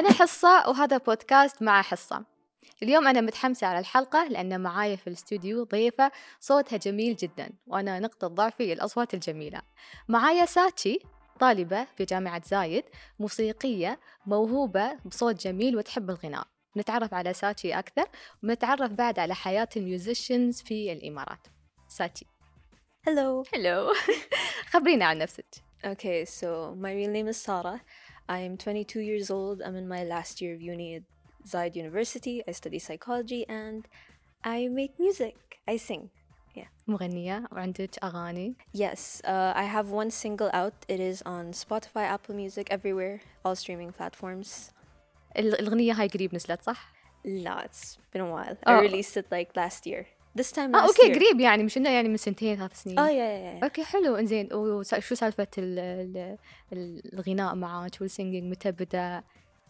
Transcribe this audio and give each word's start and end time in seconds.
أنا 0.00 0.12
حصة 0.12 0.68
وهذا 0.68 0.96
بودكاست 0.96 1.62
مع 1.62 1.82
حصة. 1.82 2.24
اليوم 2.82 3.08
أنا 3.08 3.20
متحمسة 3.20 3.66
على 3.66 3.78
الحلقة 3.78 4.28
لأن 4.28 4.60
معايا 4.60 4.96
في 4.96 5.06
الاستوديو 5.06 5.64
ضيفة 5.64 6.12
صوتها 6.40 6.76
جميل 6.76 7.16
جدا 7.16 7.50
وأنا 7.66 7.98
نقطة 7.98 8.26
ضعفي 8.26 8.72
الأصوات 8.72 9.14
الجميلة. 9.14 9.62
معايا 10.08 10.46
ساتشي 10.46 10.98
طالبة 11.40 11.86
في 11.96 12.04
جامعة 12.04 12.42
زايد 12.44 12.84
موسيقية 13.18 14.00
موهوبة 14.26 14.98
بصوت 15.04 15.46
جميل 15.46 15.76
وتحب 15.76 16.10
الغناء. 16.10 16.46
نتعرف 16.76 17.14
على 17.14 17.32
ساتشي 17.32 17.78
أكثر 17.78 18.04
ونتعرف 18.42 18.92
بعد 18.92 19.18
على 19.18 19.34
حياة 19.34 19.68
الميوزيشنز 19.76 20.62
في 20.62 20.92
الإمارات. 20.92 21.46
ساتشي. 21.88 22.26
Hello. 23.08 23.44
هلو 23.54 23.92
خبرينا 24.72 25.04
عن 25.04 25.18
نفسك. 25.18 25.46
Okay, 25.84 26.26
so 26.26 26.74
my 26.76 26.92
real 26.92 27.10
name 27.10 27.28
is 27.28 27.38
Sarah. 27.38 27.80
I 28.29 28.39
am 28.39 28.57
22 28.57 28.99
years 28.99 29.29
old. 29.31 29.61
I'm 29.61 29.75
in 29.75 29.87
my 29.87 30.03
last 30.03 30.41
year 30.41 30.53
of 30.55 30.61
uni 30.61 30.95
at 30.95 31.03
Zayed 31.47 31.75
University. 31.75 32.43
I 32.47 32.51
study 32.51 32.79
psychology 32.79 33.45
and 33.49 33.87
I 34.43 34.67
make 34.67 34.99
music. 34.99 35.35
I 35.67 35.77
sing. 35.77 36.09
مغنية 36.87 37.43
وعندك 37.51 38.03
أغاني 38.03 38.53
Yes, 38.73 39.21
uh, 39.25 39.53
I 39.55 39.63
have 39.63 39.89
one 39.89 40.11
single 40.11 40.49
out. 40.53 40.73
It 40.87 40.99
is 40.99 41.21
on 41.25 41.51
Spotify, 41.53 42.03
Apple 42.15 42.35
Music, 42.35 42.67
everywhere, 42.71 43.21
all 43.43 43.55
streaming 43.55 43.91
platforms. 43.91 44.71
ال- 45.37 45.59
الأغنية 45.59 45.93
هاي 45.93 46.07
قريب 46.07 46.35
نزلت 46.35 46.61
صح؟ 46.61 46.93
No, 47.25 47.57
it's 47.65 47.97
been 48.13 48.21
a 48.21 48.29
while. 48.29 48.57
Oh. 48.67 48.71
I 48.71 48.79
released 48.81 49.17
it 49.17 49.25
like 49.31 49.49
last 49.55 49.87
year. 49.87 50.05
This 50.39 50.51
time 50.51 50.57
اه 50.75 50.81
last 50.81 50.87
اوكي 50.87 51.01
year. 51.13 51.15
قريب 51.15 51.39
يعني 51.39 51.63
مش 51.63 51.77
انه 51.77 51.89
يعني 51.89 52.09
من 52.09 52.17
سنتين 52.17 52.55
ثلاث 52.57 52.81
سنين 52.83 52.97
Oh 52.99 53.01
yeah, 53.01 53.13
yeah, 53.13 53.59
yeah. 53.59 53.63
اوكي 53.63 53.83
حلو 53.83 54.15
انزين 54.15 54.49
وشو 54.53 55.15
سالفة 55.15 55.47
ال 55.57 55.79
ال 55.79 56.37
ال- 56.73 57.13
الغناء 57.13 57.55
معك 57.55 57.97
والسينجينج 58.01 58.51
متى 58.51 58.71
بدا 58.71 59.23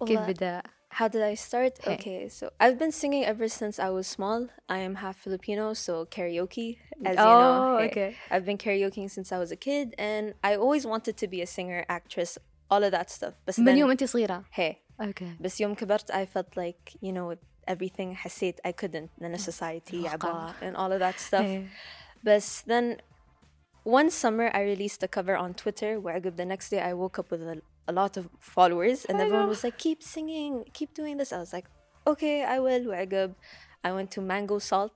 كيف 0.07 0.19
Well, 0.19 0.27
بدا 0.29 0.61
How 1.01 1.07
did 1.09 1.23
I 1.33 1.35
start? 1.47 1.73
Hey. 1.83 1.95
Okay, 1.95 2.21
so 2.38 2.43
I've 2.63 2.77
been 2.83 2.93
singing 3.01 3.23
ever 3.33 3.47
since 3.59 3.75
I 3.88 3.89
was 3.97 4.05
small. 4.17 4.41
I 4.77 4.79
am 4.88 4.93
half 5.03 5.17
Filipino, 5.25 5.65
so 5.85 5.93
karaoke, 6.15 6.67
as 7.09 7.17
you 7.27 7.35
know. 7.41 7.55
oh 7.61 7.77
hey, 7.79 7.83
اوكي 7.83 8.13
I've 8.31 8.45
been 8.49 8.57
karaokeing 8.65 9.09
since 9.15 9.27
I 9.35 9.38
was 9.43 9.51
a 9.51 9.59
kid, 9.67 9.88
and 10.09 10.25
I 10.49 10.51
always 10.63 10.83
wanted 10.93 11.15
to 11.21 11.27
be 11.33 11.39
a 11.41 11.49
singer, 11.57 11.81
actress, 11.97 12.31
all 12.71 12.81
of 12.88 12.91
that 12.97 13.09
stuff. 13.17 13.33
But 13.45 13.59
من 13.59 13.65
then, 13.65 13.77
يوم 13.77 13.91
انت 13.91 14.03
صغيرة 14.03 14.43
hey, 14.59 14.73
اوكي 15.01 15.35
بس 15.39 15.61
يوم 15.61 15.73
كبرت, 15.73 16.11
I 16.11 16.25
felt 16.38 16.57
like 16.57 16.93
you 17.01 17.11
know 17.11 17.35
everything 17.69 18.15
حسيت 18.15 18.59
I 18.65 18.71
couldn't 18.71 19.09
لأن 19.21 19.38
society 19.38 19.93
الواقع. 19.93 20.17
عبا 20.17 20.53
and 20.61 20.75
all 20.75 20.91
of 20.91 20.99
that 20.99 21.19
stuff. 21.19 21.41
إيه. 21.41 21.67
But 22.23 22.63
then 22.67 22.97
one 23.83 24.09
summer 24.09 24.49
I 24.53 24.61
released 24.61 25.03
a 25.03 25.07
cover 25.07 25.35
on 25.38 25.53
Twitter 25.53 25.99
where 25.99 26.19
the 26.19 26.45
next 26.45 26.69
day 26.69 26.81
I 26.81 26.93
woke 26.93 27.19
up 27.19 27.29
with 27.31 27.41
a, 27.41 27.61
a 27.88 27.93
lot 27.93 28.17
of 28.17 28.27
followers 28.39 29.05
and 29.05 29.21
everyone 29.21 29.47
was 29.47 29.63
like, 29.63 29.77
keep 29.77 30.01
singing, 30.01 30.65
keep 30.73 30.93
doing 30.93 31.17
this. 31.17 31.31
I 31.31 31.39
was 31.39 31.53
like, 31.53 31.67
okay, 32.07 32.43
I 32.43 32.57
will. 32.59 32.83
وعقب 32.85 33.35
I 33.83 33.91
went 33.91 34.09
to 34.11 34.21
Mango 34.21 34.57
Salt, 34.57 34.93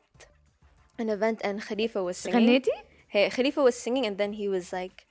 an 0.98 1.10
event, 1.10 1.42
and 1.44 1.62
Khalifa 1.62 2.02
was 2.04 2.18
singing. 2.18 2.48
غنيتي؟ 2.62 2.72
Hey, 3.08 3.30
Khalifa 3.30 3.62
was 3.62 3.76
singing, 3.76 4.06
and 4.08 4.18
then 4.18 4.34
he 4.34 4.48
was 4.48 4.74
like, 4.74 5.06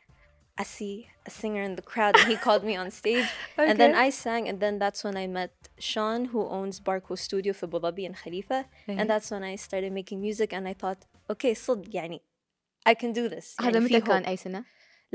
I 0.59 0.65
see 0.65 1.09
a 1.27 1.31
singer 1.31 1.63
in 1.63 1.77
the 1.77 1.83
crowd, 1.83 2.17
and 2.19 2.27
he 2.29 2.37
called 2.37 2.65
me 2.65 2.75
on 2.75 2.91
stage. 2.91 3.29
And 3.57 3.79
then 3.79 3.91
Okay. 3.93 4.01
I 4.07 4.11
sang, 4.11 4.49
and 4.49 4.59
then 4.59 4.79
that's 4.81 5.05
when 5.05 5.17
I 5.17 5.27
met 5.29 5.53
Sean, 5.92 6.22
who 6.32 6.42
owns 6.58 6.76
Barco 6.88 7.14
Studio 7.28 7.52
for 7.60 7.66
Abu 7.70 7.80
Dhabi 7.84 8.04
and 8.10 8.16
Khalifa. 8.24 8.60
And 9.00 9.06
that's 9.12 9.30
when 9.34 9.44
I 9.52 9.56
started 9.68 9.92
making 10.00 10.20
music, 10.28 10.50
and 10.58 10.66
I 10.68 10.74
thought, 10.82 11.02
okay, 11.34 11.54
صدق 11.54 11.90
يعني, 11.96 12.20
I 12.90 12.94
can 12.94 13.12
do 13.14 13.30
this. 13.30 13.56
هذا 13.62 13.70
يعني 13.70 13.80
متى 13.86 14.02
في 14.02 14.08
كان. 14.08 14.24
أي 14.26 14.38
سنة؟ 14.38 14.66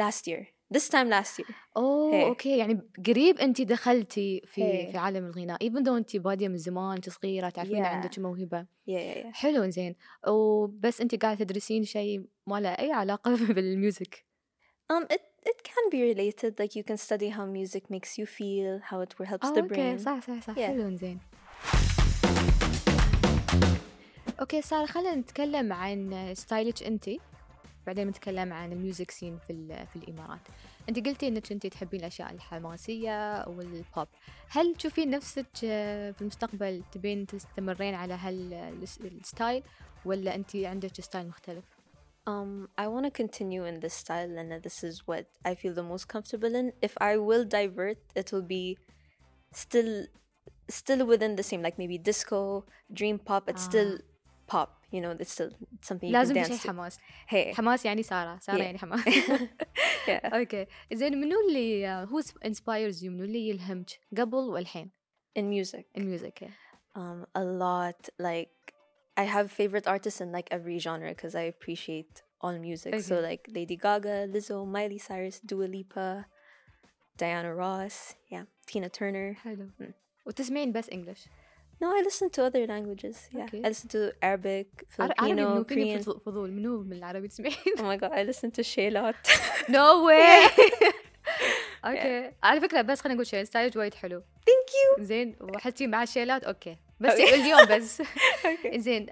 Last 0.00 0.26
year. 0.28 0.46
This 0.74 0.88
time 0.88 1.08
last 1.10 1.38
year. 1.40 1.54
أوه 1.76 2.12
إيه. 2.14 2.28
أوكي 2.28 2.58
يعني 2.58 2.80
قريب 3.06 3.38
انت 3.38 3.60
دخلتي 3.62 4.42
في 4.46 4.62
إيه. 4.62 4.90
في 4.92 4.98
عالم 4.98 5.26
الغناء 5.26 5.68
even 5.68 5.82
though 5.84 5.88
انت 5.96 6.16
بادية 6.16 6.48
من 6.48 6.56
زمان 6.56 6.94
انت 6.96 7.10
صغيرة 7.10 7.48
تعرفين 7.48 7.84
Yeah. 7.84 7.86
عندك 7.86 8.18
موهبة 8.18 8.62
Yeah, 8.62 8.90
yeah, 8.90 9.24
yeah. 9.24 9.32
حلو 9.32 9.62
انزين 9.62 9.96
وبس 10.28 11.00
انت 11.00 11.14
قاعدة 11.14 11.44
تدرسين 11.44 11.84
شيء 11.84 12.24
ما 12.46 12.60
له 12.60 12.68
أي 12.68 12.92
علاقة 12.92 13.36
بالميوزك 13.54 14.24
Um, 14.92 15.04
it, 15.14 15.20
it 15.50 15.58
can 15.68 15.84
be 15.94 16.00
related. 16.12 16.52
Like 16.62 16.74
you 16.78 16.84
can 16.88 16.98
study 17.06 17.28
how 17.36 17.44
music 17.58 17.84
makes 17.94 18.10
you 18.18 18.26
feel, 18.38 18.72
how 18.90 18.98
it 19.00 19.12
helps 19.32 19.50
the 19.50 19.60
أوكي 19.62 19.74
brain. 19.74 19.98
صح 19.98 20.20
صح 20.20 20.40
صح 20.46 20.54
Yeah. 20.54 20.60
حلو 20.60 20.96
زين 20.96 21.18
أوكي 24.40 24.62
سارة 24.62 24.86
خلينا 24.86 25.14
نتكلم 25.14 25.72
عن 25.72 26.30
ستايلك 26.34 26.82
أنت 26.82 27.10
بعدين 27.86 28.08
نتكلم 28.08 28.52
عن 28.52 28.72
الميوزك 28.72 29.10
سين 29.10 29.38
في 29.46 29.86
في 29.92 29.96
الإمارات 29.96 30.40
أنت 30.88 31.06
قلتي 31.08 31.28
إنك 31.28 31.52
انت 31.52 31.66
تحبين 31.66 32.00
الأشياء 32.00 32.32
الحماسية 32.32 33.48
والبوب 33.48 34.08
هل 34.48 34.74
تشوفين 34.74 35.10
نفسك 35.10 35.46
في 35.54 36.14
المستقبل 36.20 36.82
تبين 36.92 37.26
تستمرين 37.26 37.94
على 37.94 38.14
هالستايل 38.14 39.62
ولا 40.04 40.34
أنت 40.34 40.56
عندك 40.56 41.00
ستايل 41.00 41.28
مختلف 41.28 41.64
Um, 42.27 42.69
I 42.77 42.87
want 42.87 43.05
to 43.05 43.11
continue 43.11 43.63
in 43.65 43.75
this 43.81 43.93
style, 43.93 44.31
and 44.37 44.47
this 44.63 44.77
is 44.89 44.95
what 45.09 45.25
I 45.43 45.55
feel 45.55 45.73
the 45.73 45.83
most 45.83 46.05
comfortable 46.07 46.53
in. 46.55 46.71
If 46.81 46.93
I 47.01 47.17
will 47.17 47.43
divert, 47.43 47.97
it 48.15 48.31
will 48.31 48.47
be 48.57 48.77
still, 49.51 50.05
still 50.69 51.05
within 51.05 51.35
the 51.35 51.43
same, 51.43 51.61
like 51.61 51.77
maybe 51.77 51.97
disco, 51.97 52.65
dream 52.99 53.19
pop. 53.19 53.43
It's 53.49 53.63
still 53.71 53.91
pop, 54.47 54.69
you 54.89 55.01
know. 55.01 55.11
It's 55.19 55.33
still 55.33 55.51
something 55.81 56.09
you 56.09 56.13
لازم 56.13 56.33
can 56.35 56.43
في 56.43 56.47
شيء 56.47 56.57
dance 56.57 56.63
to. 56.63 56.67
حماس 56.67 56.97
Hey, 57.27 57.53
حماس 57.55 57.85
يعني 57.85 58.03
ساره 58.03 58.39
ساره 58.39 58.57
Yeah. 58.57 58.61
يعني 58.61 58.77
حماس 58.77 58.99
yeah. 59.05 60.33
اوكي 60.33 60.65
زين 60.93 61.17
منو 61.21 61.35
اللي 61.49 61.87
هو 61.87 62.21
انسبايرز 62.45 63.03
يو 63.03 63.11
منو 63.11 63.23
اللي 63.23 63.49
يلهمك 63.49 63.89
قبل 64.17 64.37
والحين 64.37 64.91
In 65.39 65.41
music, 65.43 65.83
الميوزك 65.97 66.49
um, 66.95 67.25
a 67.37 67.43
lot. 67.43 68.09
Like 68.21 68.73
I 69.23 69.25
have 69.35 69.45
favorite 69.61 69.87
artists 69.95 70.19
in 70.23 70.29
like 70.37 70.47
every 70.57 70.77
genre 70.85 71.09
because 71.15 71.35
I 71.35 71.45
appreciate 71.53 72.13
all 72.43 72.55
music. 72.67 72.91
So 73.09 73.15
Okay. 73.15 73.21
like 73.29 73.43
Lady 73.57 73.77
Gaga, 73.85 74.15
Lizzo, 74.33 74.57
Miley 74.75 74.99
Cyrus, 75.07 75.37
Dua 75.51 75.67
Lipa, 75.75 76.09
Diana 77.19 77.51
Ross, 77.61 77.97
yeah, 78.33 78.43
Tina 78.67 78.89
Turner. 78.89 79.33
حلو 79.33 79.69
مم. 79.79 79.93
وتسمعين 80.25 80.71
بس 80.71 80.89
انجلش 80.89 81.25
No, 81.83 81.87
I 81.99 82.01
listen 82.09 82.29
to 82.35 82.41
other 82.47 82.63
languages. 82.73 83.17
Yeah, 83.37 83.45
Okay. 83.47 83.61
I 83.65 83.67
listen 83.73 83.87
to 83.95 83.99
Arabic, 84.29 84.67
عربي 84.99 85.13
Filipino, 85.13 85.29
منو 85.29 85.63
فيني 85.63 85.99
Korean. 85.99 86.03
فضول- 86.05 86.21
فضول 86.25 86.51
منو 86.51 86.81
من 86.83 86.93
العربي 86.93 87.27
تسمعين 87.27 87.55
Oh 87.77 87.81
my 87.81 87.97
god, 88.03 88.11
I 88.11 88.23
listen 88.33 88.49
to 88.51 88.63
Shay 88.63 88.89
a 88.89 88.93
lot. 88.93 89.15
نو 89.69 90.05
واي 90.05 90.49
اوكي 91.85 92.31
على 92.43 92.61
فكره 92.61 92.81
بس 92.81 93.01
خلينا 93.01 93.13
نقول 93.15 93.27
شيء 93.27 93.43
ستايلك 93.43 93.75
وايد 93.75 93.93
حلو 93.93 94.19
Thank 94.21 94.71
you. 94.73 95.01
زين 95.01 95.35
وحتى 95.41 95.87
مع 95.87 96.03
الشيلات 96.03 96.43
اوكي 96.43 96.77
بس 97.00 97.12
Okay. 97.12 97.32
اليوم 97.32 97.64
بس 97.64 98.02
Okay. 98.02 98.76
زين 98.76 99.06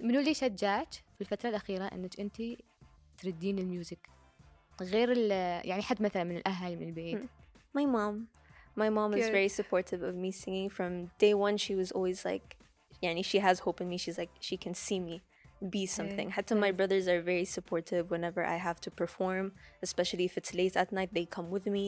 منو 0.00 0.20
اللي 0.20 0.34
شجعك 0.34 0.92
في 0.92 1.20
الفترة 1.20 1.48
الاخيره 1.48 1.84
انك 1.84 2.20
انت 2.20 2.42
تردين 3.18 3.58
الميوزك 3.58 4.08
غير 4.82 5.12
ال 5.12 5.30
يعني 5.68 5.82
حد 5.82 6.02
مثلا 6.02 6.24
من 6.24 6.36
الاهل 6.36 6.76
من 6.76 6.88
البيت 6.88 7.22
My 7.78 7.84
mom. 7.86 8.14
My 8.82 8.88
mom 8.98 9.10
is 9.20 9.26
very 9.38 9.50
supportive 9.60 10.02
of 10.08 10.14
me 10.24 10.30
singing. 10.42 10.68
From 10.78 10.92
day 11.24 11.34
one, 11.46 11.56
she 11.64 11.74
was 11.80 11.88
always 11.96 12.18
like, 12.30 12.46
yani, 13.04 13.22
she 13.30 13.38
has 13.46 13.56
hope 13.66 13.78
in 13.82 13.88
me. 13.92 13.96
She's 14.04 14.18
like, 14.22 14.32
she 14.48 14.56
can 14.64 14.74
see 14.86 15.00
me 15.08 15.16
be 15.76 15.84
something. 15.98 16.28
Hatta 16.36 16.54
my 16.66 16.72
brothers 16.78 17.04
are 17.12 17.20
very 17.32 17.46
supportive 17.56 18.04
whenever 18.14 18.42
I 18.54 18.58
have 18.68 18.78
to 18.86 18.90
perform, 19.02 19.44
especially 19.86 20.24
if 20.30 20.34
it's 20.40 20.52
late 20.60 20.76
at 20.82 20.88
night, 20.98 21.10
they 21.18 21.26
come 21.36 21.48
with 21.56 21.66
me. 21.76 21.86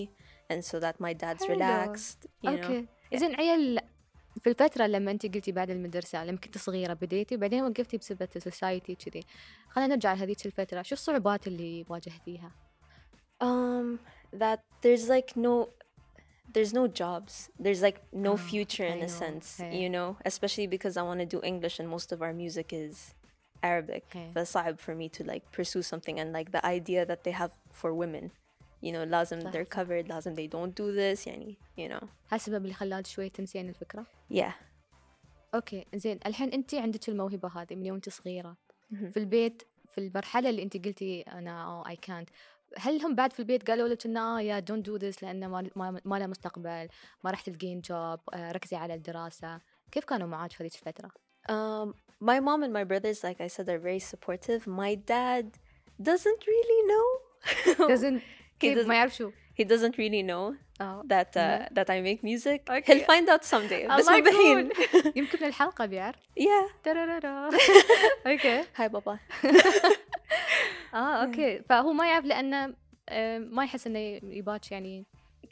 And 0.51 0.59
so 0.71 0.75
that 0.85 0.95
my 1.07 1.13
dad's 1.23 1.45
relaxed, 1.55 2.19
you 2.43 2.51
know. 2.51 2.67
أوكي 2.69 2.87
زين 3.15 3.35
عيال 3.35 3.81
في 4.41 4.49
الفترة 4.51 4.87
لما 4.87 5.11
انت 5.11 5.27
قلتي 5.35 5.53
بعد 5.53 5.71
المدرسة 5.71 6.25
لما 6.25 6.37
كنت 6.39 6.59
صغيرة 6.59 6.93
بديتي 6.95 7.35
وبعدين 7.35 7.63
وقفتي 7.65 7.97
بسبب 7.99 8.29
السوسايتي 8.37 8.95
كذي 8.95 9.23
خلينا 9.69 9.95
نرجع 9.95 10.13
لهذيك 10.13 10.47
الفترة 10.47 10.83
شو 10.83 10.95
الصعوبات 10.95 11.47
اللي 11.47 11.85
واجهتيها؟ 11.89 12.51
Um, 13.43 13.99
that 14.43 14.61
there's 14.83 15.09
like 15.09 15.31
no, 15.47 15.55
there's 16.55 16.73
no 16.81 16.85
jobs. 17.03 17.33
There's 17.65 17.83
like 17.89 17.99
no 18.13 18.33
Oh, 18.33 18.37
future 18.53 18.85
in 18.95 18.99
I 18.99 19.07
a 19.09 19.11
know. 19.11 19.21
sense, 19.25 19.47
Hey. 19.61 19.73
you 19.83 19.89
know. 19.97 20.09
Especially 20.33 20.67
because 20.77 20.95
I 21.01 21.03
want 21.11 21.21
to 21.25 21.29
do 21.37 21.41
English, 21.53 21.77
and 21.81 21.89
most 21.97 22.09
of 22.15 22.19
our 22.25 22.35
music 22.45 22.69
is 22.85 22.95
Arabic. 23.63 24.05
Hey. 24.13 24.31
فصعب 24.35 24.79
for 24.79 24.95
me 24.95 25.09
to 25.17 25.25
like 25.33 25.45
pursue 25.53 25.83
something, 25.83 26.17
and 26.21 26.29
like 26.39 26.49
the 26.57 26.63
idea 26.79 27.07
that 27.11 27.21
they 27.25 27.35
have 27.43 27.53
for 27.81 27.91
women, 28.03 28.31
you 28.86 28.92
know, 28.92 28.96
لازم 28.96 29.40
صح، 29.40 29.52
they're 29.52 29.74
صح. 29.74 29.82
covered, 29.82 30.10
لازم 30.10 30.36
they 30.36 30.50
don't 30.50 30.72
do 30.72 30.96
this, 30.98 31.28
يعني, 31.28 31.58
you 31.80 31.92
know. 31.92 32.04
هل 32.04 32.36
السبب 32.36 32.64
اللي 32.64 32.74
خلاك 32.74 33.08
شوي 33.08 33.30
تنسين 33.30 33.70
الفكرة؟ 33.70 34.06
Yeah. 34.34 34.52
اوكي 35.56 35.86
زين 35.96 36.20
الحين 36.26 36.50
انت 36.50 36.76
عندك 36.76 37.10
الموهبة 37.10 37.50
هذه 37.50 37.76
من 37.76 37.86
يوم 37.86 37.96
انت 37.96 38.10
صغيرة 38.10 38.58
مهم. 38.92 39.12
في 39.12 39.18
البيت 39.18 39.64
في 39.88 39.98
المرحلة 39.98 40.50
اللي 40.50 40.64
انت 40.64 40.86
قلتي 40.86 41.22
انا 41.22 41.84
اي 41.90 41.96
كانت 41.96 42.30
هل 42.78 43.02
هم 43.02 43.16
بعد 43.16 43.34
في 43.34 43.40
البيت 43.40 43.70
قالوا 43.70 43.88
لك 43.88 44.06
انه 44.06 44.42
يا 44.42 44.60
دونت 44.60 44.86
دو 44.86 44.96
ذس 44.96 45.24
لانه 45.24 45.48
ما 45.48 45.70
ما, 45.76 46.02
ما 46.06 46.20
له 46.20 46.28
مستقبل 46.28 46.88
ما 47.24 47.32
راح 47.32 47.42
تلقين 47.42 47.82
جوب 47.82 48.20
ركزي 48.36 48.76
على 48.76 48.94
الدراسة 48.94 49.62
كيف 49.92 50.06
كانوا 50.06 50.28
معاك 50.28 50.52
في 50.52 50.64
هذيك 50.64 50.74
الفترة؟ 50.76 51.12
Um, 51.50 51.94
my 52.20 52.40
mom 52.40 52.64
and 52.64 52.74
my 52.74 52.84
brothers, 52.92 53.24
like 53.24 53.40
I 53.40 53.48
said, 53.56 53.70
are 53.70 53.82
very 53.90 54.00
supportive. 54.00 54.62
My 54.84 54.96
dad 55.14 55.46
doesn't 56.10 56.42
really 56.54 56.82
know. 56.92 57.08
doesn't 57.94 58.22
كيف 58.60 58.78
doesn't- 58.78 58.88
ما 58.88 58.96
يعرف 58.96 59.16
شو 59.16 59.32
he 59.62 59.64
doesn't 59.64 59.94
really 59.98 60.24
know 60.32 60.54
اه 60.82 61.04
that 61.08 61.30
uh, 61.38 61.74
that 61.76 61.90
I 61.90 62.02
make 62.02 62.22
music. 62.24 62.60
Okay. 62.70 62.94
He'll 62.94 63.06
find 63.06 63.30
out 63.30 63.44
someday. 63.46 63.88
بس 63.98 64.08
الله 64.10 64.18
مبين. 64.18 64.70
يكون 64.72 65.12
يمكن 65.16 65.38
من 65.42 65.48
الحلقة 65.48 65.86
بيعرف 65.86 66.16
yeah. 66.40 66.72
ترارارا. 66.84 67.50
اوكي 68.28 68.62
Hi, 68.64 68.88
Baba. 68.90 69.18
اه 70.94 71.24
اوكي 71.26 71.62
فهو 71.70 71.94
ما 71.94 72.08
يعرف 72.10 72.26
لانه 72.26 72.74
آه، 73.10 73.38
ما 73.38 73.64
يحس 73.64 73.88
انه 73.88 74.00
يباتش 74.24 74.72
يعني 74.72 75.06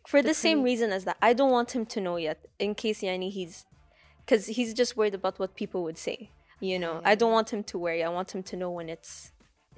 For 0.06 0.22
the 0.22 0.34
same 0.34 0.60
Definitely. 0.60 0.64
reason 0.72 0.90
as 0.98 1.04
that, 1.06 1.18
I 1.22 1.31
don't 1.40 1.52
want 1.60 1.72
him 1.72 1.86
to 1.94 2.00
know 2.02 2.18
yet, 2.18 2.40
in 2.60 2.75
case 2.75 3.00
yani 3.10 3.30
he's, 3.38 3.56
because 4.25 4.44
he's 4.58 4.72
just 4.81 4.92
worried 4.98 5.16
about 5.22 5.36
what 5.42 5.52
people 5.62 5.81
would 5.88 5.98
say. 6.08 6.18
You 6.70 6.78
know, 6.84 6.96
I 7.12 7.14
don't 7.22 7.34
want 7.40 7.50
him 7.56 7.64
to 7.72 7.75
worry. 7.86 8.02
I 8.10 8.12
want 8.20 8.30
him 8.36 8.44
to 8.52 8.56
know 8.62 8.70
when 8.78 8.88
it's, 8.96 9.14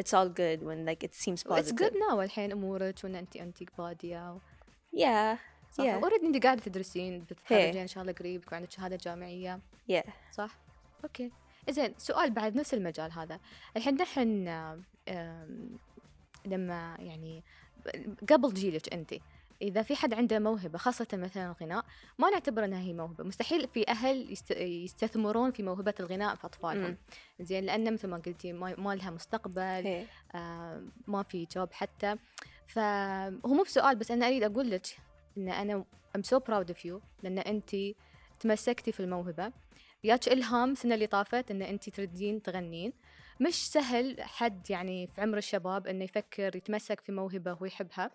it's 0.00 0.12
all 0.14 0.28
good 0.28 0.60
when 0.62 0.88
like 0.90 1.04
it 1.08 1.14
seems 1.14 1.42
positive. 1.52 1.74
جود 1.74 1.96
ناو 1.96 2.22
الحين 2.22 2.52
أمورك 2.52 2.94
وإن 3.04 3.14
انت 3.14 3.36
انت 3.36 3.58
باديه 3.78 4.38
Yeah. 4.96 5.38
صح 5.72 5.84
Yeah. 5.84 6.02
اوريدي 6.02 6.26
انت 6.26 6.42
قاعدة 6.44 6.62
تدرسين 6.62 7.20
بتتخرجين. 7.20 7.76
إن 7.76 7.86
شاء 7.86 8.02
الله 8.02 8.12
قريب 8.12 8.42
يكون 8.42 8.56
عندك 8.58 8.70
شهادة 8.70 8.96
جامعية 8.96 9.60
Yeah. 9.92 10.10
صح 10.32 10.58
أوكي 11.04 11.30
زين 11.70 11.94
سؤال 11.98 12.30
بعد 12.30 12.56
نفس 12.56 12.74
المجال 12.74 13.12
هذا 13.12 13.40
الحين 13.76 13.94
نحن 13.94 14.46
لما 16.46 16.96
يعني 16.98 17.44
قبل 18.30 18.54
جيلك 18.54 18.92
انت 18.94 19.14
إذا 19.62 19.82
في 19.82 19.96
حد 19.96 20.14
عنده 20.14 20.38
موهبة 20.38 20.78
خاصة 20.78 21.06
مثلا 21.12 21.46
الغناء 21.60 21.84
ما 22.18 22.30
نعتبر 22.30 22.64
إنها 22.64 22.80
هي 22.80 22.92
موهبة. 22.92 23.24
مستحيل 23.24 23.68
في 23.68 23.84
يست- 24.30 24.50
يستثمرون 24.60 25.50
في 25.52 25.62
موهبة 25.62 25.94
الغناء 26.00 26.34
في 26.34 26.44
أطفالهم. 26.46 26.96
زين 27.40 27.64
لأن 27.64 27.92
مثل 27.94 28.08
ما 28.08 28.16
قلتي 28.16 28.52
ما 28.52 28.74
ما 28.78 28.94
لها 28.94 29.10
مستقبل 29.10 29.82
Hey. 29.84 30.34
آه، 30.36 30.82
ما 31.06 31.22
في 31.22 31.46
جوب 31.56 31.72
حتى. 31.72 32.16
فهو 32.66 33.54
مو 33.54 33.62
بسؤال 33.62 33.96
بس 33.96 34.10
أنا 34.10 34.26
أريد 34.26 34.42
أقول 34.42 34.70
لك 34.70 34.86
إن 35.38 35.48
أنا 35.48 35.84
I'm 36.18 36.20
so 36.20 36.38
proud 36.40 36.70
of 36.74 36.78
you 36.86 36.94
لأن 37.22 37.38
انت 37.38 37.76
تمسكتي 38.40 38.92
في 38.92 39.00
الموهبة. 39.00 39.52
ياك 40.04 40.28
إلهام 40.28 40.72
السنة 40.72 40.94
اللي 40.94 41.06
طافت 41.06 41.50
إن 41.50 41.62
انت 41.62 41.88
تردين 41.90 42.42
تغنين. 42.42 42.92
مش 43.40 43.68
سهل 43.70 44.22
حد 44.22 44.70
يعني 44.70 45.06
في 45.06 45.20
عمر 45.20 45.38
الشباب 45.38 45.86
إنه 45.86 46.04
يفكر 46.04 46.56
يتمسك 46.56 47.00
في 47.00 47.12
موهبة 47.12 47.52
هو 47.52 47.64
يحبها 47.66 48.10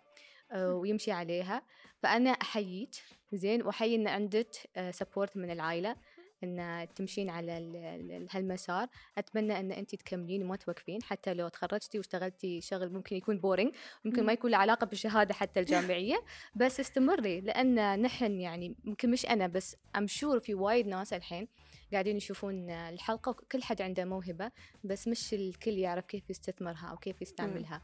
ويمشي 0.53 1.12
عليها. 1.12 1.62
فأنا 2.03 2.30
أحييك 2.30 2.89
زين 3.33 3.62
وأحيي 3.63 3.95
إن 3.95 4.07
عندك 4.07 4.50
سبورت 4.92 5.38
من 5.38 5.51
العائله 5.51 5.95
إن 6.44 6.88
تمشين 6.95 7.30
على 7.30 7.57
ال- 7.57 7.75
ال- 7.75 8.27
هالمسار. 8.31 8.88
أتمنى 9.18 9.59
إن 9.59 9.71
انت 9.71 9.95
تكملين 9.95 10.44
وما 10.44 10.56
توقفين 10.56 11.03
حتى 11.03 11.33
لو 11.33 11.47
تخرجتي 11.47 11.97
واشتغلتي 11.97 12.62
شغل 12.62 12.94
ممكن 12.94 13.15
يكون 13.15 13.39
بورينج 13.39 13.75
ممكن 14.06 14.24
ما 14.25 14.33
يكون 14.33 14.51
له 14.51 14.57
علاقة 14.57 14.86
بالشهادة 14.86 15.33
حتى 15.33 15.59
الجامعية 15.59 16.15
بس 16.56 16.80
استمري 16.80 17.42
لأن 17.42 18.01
نحن 18.01 18.39
يعني 18.39 18.75
ممكن 18.83 19.12
مش 19.12 19.25
أنا 19.25 19.47
بس 19.47 19.75
ام 19.97 20.07
شور 20.07 20.39
في 20.39 20.53
وايد 20.53 20.88
ناس 20.88 21.13
الحين 21.13 21.47
قاعدين 21.92 22.18
يشوفون 22.18 22.69
الحلقة 22.69 23.30
وكل 23.30 23.63
حد 23.63 23.81
عنده 23.81 24.06
موهبة 24.06 24.51
بس 24.83 25.07
مش 25.07 25.33
الكل 25.33 25.71
يعرف 25.77 26.06
كيف 26.06 26.30
يستثمرها 26.30 26.88
أو 26.92 26.97
كيف 26.97 27.21
يستعملها. 27.21 27.81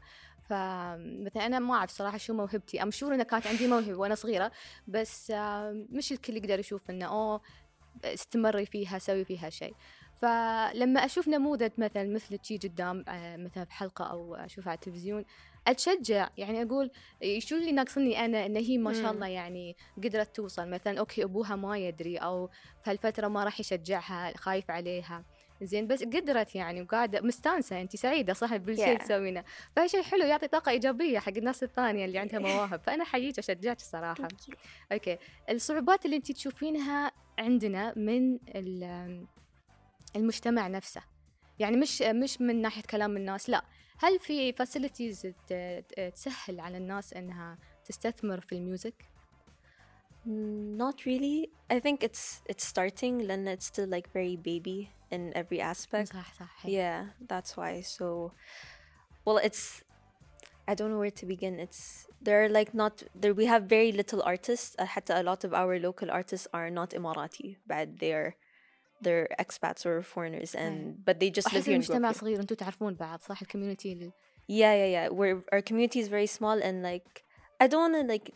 فمثلا 0.48 1.46
أنا 1.46 1.58
ما 1.58 1.74
أعرف 1.74 1.90
صراحة 1.90 2.18
شو 2.18 2.34
موهبتي. 2.34 2.82
ام 2.82 2.90
شور 2.90 3.14
إنه 3.14 3.22
كانت 3.22 3.46
عندي 3.46 3.66
موهبة 3.66 3.94
وأنا 3.94 4.14
صغيرة 4.14 4.52
بس 4.88 5.32
مش 5.90 6.12
الكل 6.12 6.36
يقدر 6.36 6.58
يشوف 6.58 6.90
إنه 6.90 7.06
أوه 7.06 7.40
استمري 8.04 8.66
فيها 8.66 8.98
سوي 8.98 9.24
فيها 9.24 9.50
شيء. 9.50 9.74
فلما 10.22 11.04
أشوف 11.04 11.28
نموذج 11.28 11.70
مثلا 11.78 12.14
مثل 12.14 12.38
شي 12.42 12.56
قدام 12.56 13.04
آه، 13.08 13.36
مثلا 13.36 13.64
في 13.64 13.72
حلقة 13.72 14.04
أو 14.04 14.34
أشوفها 14.34 14.70
على 14.70 14.76
التلفزيون 14.78 15.24
أتشجع. 15.66 16.28
يعني 16.36 16.62
أقول 16.62 16.90
شو 17.38 17.56
اللي 17.56 17.72
ناقصني 17.72 18.24
أنا 18.24 18.46
إن 18.46 18.56
هي 18.56 18.78
ما 18.78 18.92
شاء. 18.92 19.12
الله 19.12 19.26
يعني 19.26 19.76
قدرت 19.96 20.36
توصل؟ 20.36 20.68
مثلا 20.70 20.98
أوكي 20.98 21.24
أبوها 21.24 21.56
ما 21.56 21.78
يدري 21.78 22.16
أو 22.16 22.46
في 22.84 22.90
هالفترة 22.90 23.28
ما 23.28 23.44
راح 23.44 23.60
يشجعها 23.60 24.36
خايف 24.36 24.70
عليها. 24.70 25.24
زين 25.64 25.86
بس 25.86 26.02
قدرت 26.02 26.54
يعني 26.54 26.82
وقاعدة 26.82 27.20
مستانسة 27.20 27.80
انت 27.80 27.96
سعيدة 27.96 28.32
صح؟ 28.32 28.56
بالشيء 28.56 28.98
Yeah. 28.98 29.02
تسوينه. 29.04 29.44
فشيء 29.76 30.02
حلو 30.02 30.24
يعطي 30.26 30.48
طاقة 30.48 30.70
إيجابية 30.70 31.18
حق 31.18 31.32
الناس 31.36 31.62
الثانية 31.62 32.04
اللي 32.04 32.18
عندها 32.18 32.38
مواهب. 32.38 32.80
فأنا 32.80 33.02
احييك 33.02 33.34
واشجعك 33.38 33.76
الصراحه. 33.76 34.28
أوكي. 34.92 35.18
الصعوبات 35.50 36.04
اللي 36.04 36.16
انت 36.16 36.32
تشوفينها 36.32 37.12
عندنا 37.38 37.92
من 37.98 38.34
ال- 38.48 39.26
المجتمع 40.16 40.68
نفسه. 40.68 41.02
يعني 41.58 41.76
مش 41.76 42.02
مش 42.02 42.40
من 42.40 42.62
ناحية 42.62 42.82
كلام 42.82 43.16
الناس 43.16 43.50
لا. 43.50 43.62
هل 43.98 44.18
في 44.18 44.52
فاسيلتيز 44.52 45.32
تسهل 46.14 46.60
على 46.60 46.76
الناس 46.76 47.12
إنها 47.14 47.58
تستثمر 47.84 48.40
في 48.40 48.54
الميوزك؟ 48.54 49.11
Not 50.25 51.05
really. 51.05 51.49
I 51.69 51.79
think 51.79 52.03
it's 52.03 52.41
it's 52.45 52.65
starting 52.65 53.19
لأن 53.27 53.47
it's 53.47 53.65
still 53.65 53.87
like 53.87 54.09
very 54.13 54.35
baby 54.35 54.89
in 55.11 55.31
every 55.35 55.61
aspect. 55.61 56.11
صح 56.13 56.33
صح 56.33 56.65
Yeah, 56.65 57.05
that's 57.27 57.55
why. 57.57 57.81
So, 57.81 58.31
well, 59.25 59.37
it's 59.37 59.83
I 60.67 60.73
don't 60.75 60.91
know 60.91 60.99
where 60.99 61.17
to 61.21 61.25
begin. 61.25 61.59
It's 61.59 62.07
there 62.21 62.43
are 62.43 62.49
like 62.49 62.73
not 62.73 63.03
there. 63.21 63.33
We 63.33 63.45
have 63.45 63.63
very 63.77 63.91
little 63.91 64.21
artists. 64.23 64.75
Uh, 64.79 64.85
حتى 64.85 65.13
a 65.21 65.23
lot 65.23 65.43
of 65.45 65.53
our 65.53 65.79
local 65.79 66.11
artists 66.11 66.47
are 66.53 66.69
not 66.69 66.89
Emirati, 66.91 67.55
but 67.65 67.85
they're 68.01 68.35
they're 69.01 69.27
expats 69.39 69.85
or 69.85 70.01
foreigners, 70.01 70.51
and 70.55 71.05
but 71.05 71.19
they 71.21 71.29
just 71.29 71.47
live 71.53 71.63
احس 71.63 71.65
here 71.65 71.73
in 71.73 71.81
المجتمع 71.81 72.11
Brooklyn. 72.11 72.19
صغير 72.19 72.39
انتم 72.39 72.55
تعرفون 72.55 72.93
بعض 72.93 73.19
صح 73.21 73.41
الكوميونتي 73.41 73.93
ال- 73.93 74.11
Yeah, 74.49 74.73
yeah, 74.81 74.89
yeah. 74.95 75.07
We're 75.19 75.39
our 75.53 75.61
community 75.61 75.99
is 75.99 76.07
very 76.17 76.29
small, 76.37 76.57
and 76.67 76.81
like 76.91 77.23
I 77.63 77.67
don't 77.67 77.83
want 77.85 77.95
to 78.01 78.13
like. 78.13 78.27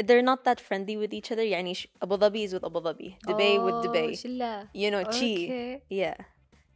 They're 0.00 0.22
not 0.22 0.44
that 0.44 0.60
friendly 0.60 0.96
with 0.96 1.12
each 1.12 1.30
other. 1.32 1.42
يعني 1.42 1.74
sh- 1.74 1.86
Abu 2.02 2.16
Dhabi 2.16 2.44
is 2.46 2.52
with 2.54 2.64
Abu 2.64 2.80
Dhabi, 2.80 3.16
Dubai 3.26 3.58
with 3.60 3.74
أوه، 3.74 3.82
Dubai. 3.82 4.14
شلة 4.14 4.68
You 4.74 4.90
know, 4.90 5.04
chi. 5.04 5.22
اوكي 5.22 5.80
Yeah, 5.90 6.14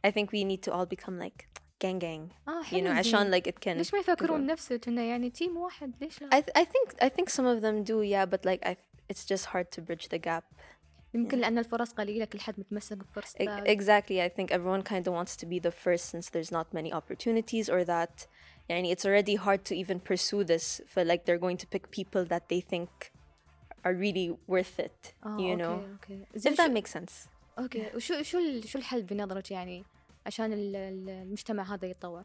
I 0.07 0.11
think 0.11 0.31
we 0.31 0.43
need 0.43 0.61
to 0.67 0.71
all 0.73 0.85
become 0.85 1.17
like 1.19 1.47
gang 1.79 1.99
gang. 1.99 2.31
اه 2.47 2.61
You 2.63 2.65
حلو 2.65 2.81
know, 2.83 2.87
زين. 2.87 2.97
عشان 2.97 3.31
like 3.31 3.47
it 3.47 3.59
can. 3.65 3.77
ليش 3.77 3.93
ما 3.93 3.99
يفكرون 3.99 4.45
نفسك 4.45 4.87
انه 4.87 5.01
يعني 5.01 5.29
تيم 5.29 5.57
واحد 5.57 5.93
ليش 6.01 6.21
لا 6.21 6.29
I 6.29 6.41
th- 6.41 6.61
I 6.61 6.65
think 6.65 7.05
I 7.05 7.09
think 7.09 7.29
some 7.29 7.45
of 7.45 7.61
them 7.61 7.83
do, 7.83 8.01
yeah, 8.03 8.25
but 8.25 8.45
like 8.45 8.65
I 8.69 8.75
it's 9.13 9.25
just 9.25 9.45
hard 9.45 9.71
to 9.71 9.81
bridge 9.81 10.07
the 10.09 10.17
gap. 10.19 10.43
يمكن 11.13 11.37
لان 11.39 11.57
الفرص 11.57 11.91
قليله 11.91 12.25
كل 12.25 12.39
حد 12.39 12.59
متمسك 12.59 12.97
E- 12.97 12.99
بفرصته 12.99 13.63
exactly, 13.63 14.19
I 14.21 14.29
think 14.37 14.51
everyone 14.51 14.83
kind 14.83 15.07
of 15.07 15.13
wants 15.13 15.35
to 15.37 15.45
be 15.45 15.59
the 15.59 15.71
first 15.71 16.05
since 16.15 16.29
there's 16.29 16.51
not 16.51 16.73
many 16.73 16.91
opportunities, 16.93 17.69
or 17.69 17.83
that, 17.85 18.27
يعني 18.69 18.95
it's 18.95 19.05
already 19.05 19.35
hard 19.35 19.59
to 19.69 19.75
even 19.75 19.99
pursue 19.99 20.43
this. 20.43 20.81
For 20.93 21.03
like 21.05 21.25
they're 21.25 21.39
going 21.47 21.57
to 21.57 21.67
pick 21.75 21.91
people 21.91 22.25
that 22.25 22.43
they 22.49 22.61
think 22.73 22.89
are 23.85 23.93
really 23.93 24.35
worth 24.47 24.79
it. 24.79 25.13
آه، 25.25 25.37
you 25.37 25.41
اوكي 25.41 25.57
know, 25.57 25.63
اوكي 25.91 26.25
if 26.33 26.37
زين 26.37 26.53
that 26.55 26.57
شو- 26.57 26.73
makes 26.81 26.91
sense. 26.99 27.27
اوكي 27.59 27.91
وشو 27.95 28.21
شو 28.23 28.37
ال- 28.39 28.67
شو 28.67 28.79
الحل 28.79 29.03
بنظرك 29.03 29.51
يعني 29.51 29.83
عشان 30.25 30.53
ال- 30.53 30.75
ال- 30.75 31.09
المجتمع 31.09 31.73
هذا 31.73 31.85
يتطور 31.87 32.23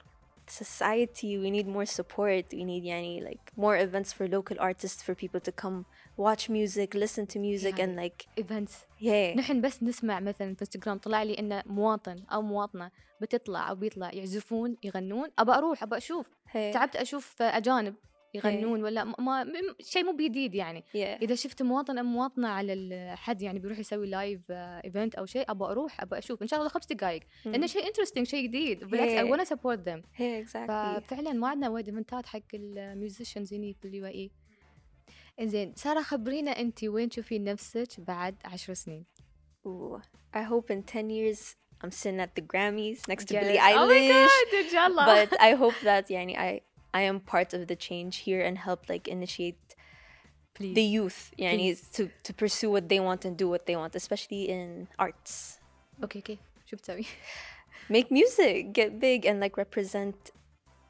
Society, 0.51 1.39
we 1.39 1.51
need 1.51 1.67
more 1.69 1.87
support. 1.87 2.45
We 2.53 2.65
need 2.65 2.85
يعني 2.85 3.21
like 3.25 3.53
more 3.57 3.77
events 3.77 4.13
for 4.13 4.27
local 4.29 4.57
artists 4.61 5.01
for 5.03 5.15
people 5.15 5.41
to 5.41 5.53
come 5.53 5.85
watch 6.17 6.49
music, 6.49 6.95
listen 6.95 7.27
to 7.27 7.39
music, 7.39 7.79
Yeah. 7.79 7.85
and 7.85 7.97
like 7.97 8.27
ايفنتس 8.39 8.79
yeah, 9.01 9.37
نحن 9.37 9.61
بس 9.61 9.83
نسمع 9.83 10.21
مثلا 10.21 10.55
في 10.55 10.61
انستغرام 10.63 10.99
طلع 10.99 11.23
لي 11.23 11.39
انه 11.39 11.63
مواطن 11.67 12.25
او 12.33 12.43
مواطنه 12.43 12.91
بتطلع 13.21 13.71
او 13.71 13.75
بيطلع 13.75 14.11
يعزفون 14.13 14.77
يغنون 14.83 15.29
ابى 15.39 15.53
اروح 15.53 15.83
ابى 15.83 15.97
اشوف 15.97 16.27
hey, 16.49 16.73
تعبت 16.73 16.97
اشوف 16.97 17.43
اجانب 17.43 17.95
يغنون 18.36 18.84
ولا 18.84 19.04
ما 19.04 19.46
شيء 19.82 20.04
مو 20.04 20.12
بجديد 20.12 20.56
يعني. 20.56 20.82
Yeah. 20.82 21.22
إذا 21.22 21.36
شفت 21.36 21.62
مواطن 21.62 21.98
أو 21.98 22.04
مواطنة 22.04 22.48
على 22.48 23.14
حد 23.18 23.42
يعني 23.42 23.60
بيروح 23.60 23.80
يسوي 23.80 24.08
لايف 24.08 24.42
ايفنت 24.52 25.16
أو 25.16 25.26
شيء 25.26 25.52
ابى 25.52 25.66
أروح 25.66 26.02
ابى 26.02 26.18
أشوف. 26.18 26.42
إن 26.42 26.48
شاء 26.48 26.60
الله 26.60 26.70
خمس 26.70 26.86
دقائق 26.86 27.22
لأنه 27.46 27.68
شيء 27.68 27.88
انترستنج 27.88 28.28
شيء 28.28 28.48
جديد. 28.48 28.84
بالعكس 28.84 29.12
اي. 29.12 29.24
وأنا 29.24 29.44
سبورت 29.44 29.80
ذم. 29.80 30.02
ففعلا 30.46 31.34
ما 31.34 31.48
عندنا 31.48 31.70
وايد 31.70 31.88
ايفنتات 31.88 32.26
حق 32.26 32.40
الميوزيشنز 32.54 33.54
هني 33.54 33.74
في 33.74 33.88
اليو 33.88 34.06
اي 34.06 34.32
زين 35.42 35.74
سارة 35.76 36.02
خبرينا 36.02 36.52
أنت 36.52 36.84
وين 36.84 37.10
تشوفين 37.10 37.44
نفسك 37.44 38.00
بعد 38.00 38.36
عشر 38.46 38.74
سنين؟ 38.74 39.06
Ooh, 39.68 40.00
I 40.34 40.44
hope 40.44 40.70
in 40.70 40.84
10 40.84 41.10
years 41.10 41.56
I'm 41.84 41.92
sitting 41.92 42.20
at 42.20 42.36
the 42.36 42.42
Grammys 42.42 43.08
next 43.08 43.26
to 43.26 43.34
Get 43.34 43.42
Billie 43.44 43.58
it. 43.58 43.76
Oh 43.76 43.88
my 43.88 43.94
Eilish. 43.94 44.28
God, 44.52 44.74
إن 44.74 44.92
الله. 44.92 45.26
But 45.26 45.40
I 45.40 45.52
hope 45.62 45.80
that 45.84 46.12
يعني 46.12 46.38
I 46.38 46.62
I 46.95 47.03
am 47.11 47.21
part 47.21 47.55
of 47.55 47.67
the 47.71 47.77
change 47.77 48.15
here 48.27 48.43
and 48.49 48.59
help 48.59 48.81
like 48.89 49.07
initiate 49.09 49.65
Please. 50.55 50.75
the 50.75 50.83
youth 50.83 51.21
يعني 51.39 51.59
Please. 51.75 51.81
to 51.97 52.03
to 52.27 52.33
pursue 52.35 52.71
what 52.71 52.89
they 52.89 53.01
want 53.01 53.25
and 53.25 53.37
do 53.37 53.49
what 53.49 53.63
they 53.67 53.77
want 53.77 53.95
especially 53.95 54.49
in 54.49 54.89
arts. 54.99 55.59
اوكي 56.03 56.21
كيف 56.21 56.39
شو 56.67 56.77
بتسوي؟ 56.77 57.05
Make 57.93 58.09
music, 58.11 58.73
get 58.73 58.91
big 59.01 59.21
and 59.27 59.41
like 59.41 59.57
represent 59.57 60.17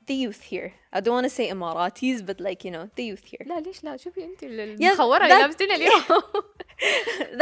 the 0.07 0.15
youth 0.25 0.43
here. 0.53 0.69
I 0.93 0.99
don't 1.01 1.15
want 1.19 1.27
to 1.31 1.35
say 1.39 1.45
Emiratis 1.55 2.19
but 2.29 2.39
like 2.49 2.61
you 2.67 2.71
know 2.71 2.85
the 2.97 3.05
youth 3.11 3.25
here. 3.25 3.45
لا 3.47 3.61
ليش 3.61 3.85
لا 3.85 3.97
شوفي 3.97 4.25
انت 4.25 4.41
Yeah, 4.45 4.45
المخوره 4.91 5.23
اللي 5.25 5.35
that- 5.35 5.39
لابستينها 5.41 5.77
اليوم 5.77 6.23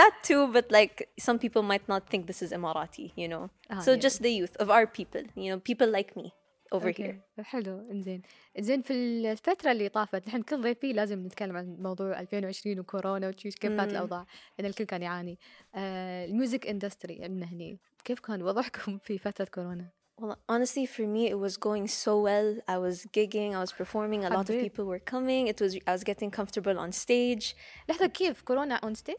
that 0.01 0.13
too 0.29 0.53
but 0.53 0.67
like 0.73 1.09
some 1.21 1.39
people 1.39 1.63
might 1.63 1.87
not 1.89 2.03
think 2.11 2.27
this 2.27 2.43
is 2.43 2.53
Emirati, 2.53 3.13
you 3.17 3.29
know. 3.29 3.51
Ah, 3.71 3.81
so 3.81 3.91
yeah. 3.93 4.03
just 4.07 4.19
the 4.23 4.33
youth 4.41 4.57
of 4.63 4.69
our 4.71 4.87
people, 4.99 5.23
you 5.43 5.49
know, 5.51 5.59
people 5.71 5.89
like 5.99 6.11
me. 6.21 6.33
over 6.75 6.85
أوكي. 6.87 7.13
here. 7.39 7.41
حلو 7.43 7.81
انزين 7.91 8.23
زين 8.59 8.83
في 8.83 8.93
الفترة 8.93 9.73
اللي 9.73 9.89
طافت 9.89 10.29
نحن 10.29 10.43
كل 10.43 10.61
ضيفي 10.61 10.93
لازم 10.93 11.27
نتكلم 11.27 11.57
عن 11.57 11.77
موضوع 11.81 12.21
2020 12.21 12.79
وكورونا 12.81 13.29
وكيف 13.29 13.55
كانت 13.55 13.81
مم. 13.81 13.89
الأوضاع 13.91 14.27
لأن 14.59 14.69
الكل 14.69 14.85
كان 14.85 15.03
يعاني 15.03 15.39
آه 15.75 16.25
الميوزك 16.25 16.67
اندستري 16.67 17.27
المهني 17.27 17.79
كيف 18.05 18.21
كان 18.21 18.43
وضعكم 18.43 18.99
في 18.99 19.19
فترة 19.19 19.45
كورونا؟ 19.45 19.89
Well, 20.21 20.37
honestly, 20.53 20.85
for 20.97 21.07
me, 21.17 21.23
it 21.35 21.39
was 21.47 21.55
going 21.69 21.87
so 21.87 22.13
well. 22.29 22.49
I 22.75 22.77
was 22.87 22.97
gigging, 23.17 23.51
I 23.59 23.61
was 23.65 23.73
performing. 23.81 24.25
A 24.25 24.31
lot 24.31 24.51
of 24.51 24.55
حبيت. 24.57 24.73
people 24.73 24.85
were 24.85 24.99
coming. 25.15 25.47
It 25.47 25.61
was 25.65 25.77
I 25.87 25.93
was 25.97 26.03
getting 26.05 26.31
comfortable 26.39 26.77
on 26.79 26.93
stage. 26.93 27.55
لحظة 27.89 28.07
كيف 28.07 28.43
كورونا 28.43 28.75
اون 28.75 28.95
ستيج؟ 28.95 29.17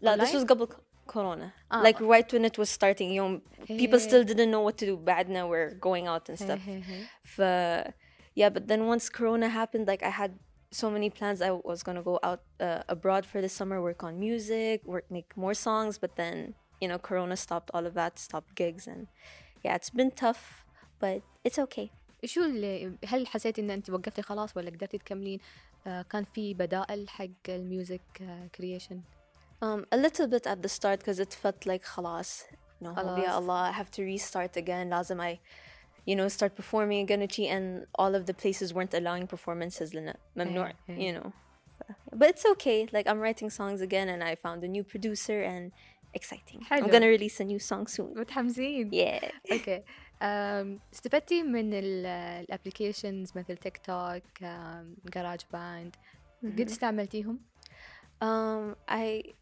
لا, 0.00 0.16
this 0.16 0.28
Online? 0.28 0.34
was 0.34 0.46
قبل 0.46 0.68
c- 0.72 0.76
Corona. 1.08 1.52
Ah. 1.70 1.82
Like 1.86 2.00
right 2.00 2.28
when 2.34 2.44
it 2.44 2.56
was 2.58 2.70
starting, 2.70 3.08
you 3.16 3.22
know, 3.22 3.40
people 3.82 3.98
Hey. 3.98 4.06
still 4.08 4.24
didn't 4.30 4.50
know 4.50 4.62
what 4.68 4.76
to 4.78 4.86
do. 4.86 4.96
بعدنا 4.96 5.48
were 5.48 5.70
going 5.80 6.06
out 6.06 6.28
and 6.28 6.38
stuff. 6.38 6.60
ف 7.22 7.40
yeah, 8.40 8.50
but 8.56 8.66
then 8.70 8.80
once 8.94 9.08
Corona 9.08 9.48
happened, 9.48 9.86
like 9.86 10.02
I 10.02 10.12
had 10.22 10.32
so 10.82 10.86
many 10.90 11.08
plans. 11.18 11.38
I 11.48 11.50
was 11.70 11.80
gonna 11.86 12.02
go 12.12 12.16
out 12.28 12.42
uh, 12.66 12.94
abroad 12.94 13.24
for 13.30 13.38
the 13.44 13.50
summer, 13.58 13.76
work 13.88 14.02
on 14.08 14.12
music, 14.28 14.76
work 14.92 15.06
make 15.16 15.30
more 15.44 15.54
songs. 15.68 15.92
But 16.04 16.12
then 16.20 16.36
you 16.80 16.88
know, 16.90 16.98
Corona 17.08 17.36
stopped 17.46 17.68
all 17.74 17.84
of 17.90 17.94
that, 18.00 18.12
stopped 18.28 18.52
gigs, 18.60 18.84
and 18.92 19.02
yeah, 19.64 19.74
it's 19.78 19.92
been 20.00 20.12
tough, 20.24 20.42
but 21.02 21.18
it's 21.46 21.58
okay. 21.66 21.88
شو 22.24 22.44
اللي 22.44 22.98
هل 23.06 23.26
حسيتي 23.26 23.60
ان 23.60 23.70
انت 23.70 23.90
وقفتي 23.90 24.22
خلاص 24.22 24.56
ولا 24.56 24.70
قدرتي 24.70 24.98
تكملين؟ 24.98 25.38
آه 25.86 26.02
كان 26.02 26.24
في 26.24 26.54
بدائل 26.54 27.08
حق 27.08 27.26
الميوزك 27.48 28.00
كرييشن؟ 28.54 29.00
Um, 29.62 29.86
a 29.92 29.96
little 29.96 30.26
bit 30.26 30.46
at 30.46 30.60
the 30.62 30.68
start 30.68 30.98
because 31.00 31.18
it 31.20 31.32
felt 31.34 31.66
like 31.66 31.84
خلاص. 31.84 32.42
No, 32.82 32.94
خلاص. 32.94 33.18
yeah, 33.18 33.34
Allah, 33.34 33.70
I 33.70 33.72
have 33.72 33.90
to 33.92 34.02
restart 34.02 34.56
again. 34.56 34.90
لازم 34.90 35.20
I, 35.20 35.38
you 36.06 36.16
know, 36.16 36.28
start 36.28 36.54
performing 36.54 37.00
again, 37.04 37.22
and 37.22 37.86
all 37.98 38.14
of 38.14 38.26
the 38.26 38.34
places 38.34 38.74
weren't 38.74 38.94
allowing 38.94 39.26
performances. 39.26 39.94
لنا 39.94 40.16
ممنوع, 40.36 40.72
yeah. 40.88 40.92
you 40.98 41.12
know. 41.12 41.32
But 42.14 42.28
it's 42.30 42.44
okay. 42.52 42.86
Like 42.92 43.06
I'm 43.06 43.20
writing 43.20 43.50
songs 43.50 43.80
again, 43.80 44.08
and 44.08 44.22
I 44.22 44.34
found 44.34 44.62
a 44.64 44.68
new 44.68 44.84
producer, 44.84 45.40
and 45.42 45.72
exciting. 46.14 46.60
حلو. 46.70 46.84
I'm 46.86 46.90
gonna 46.90 47.06
release 47.08 47.40
a 47.40 47.44
new 47.44 47.58
song 47.58 47.86
soon. 47.86 48.14
متحمسين 48.16 48.90
Yeah. 48.92 49.30
اوكي 49.52 49.82
أم، 50.22 50.80
استفدتي 50.94 51.42
من 51.42 51.70
الابلكيشنز 51.74 53.32
مثل 53.36 53.56
تيك 53.56 53.76
توك 53.78 54.22
جراج 55.14 55.40
باند 55.52 55.96
قد 56.44 56.60
استعملتيهم؟ 56.70 57.38
Um, 58.22 58.76
I 58.88 59.34